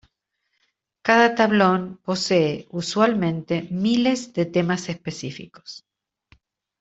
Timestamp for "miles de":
3.69-4.47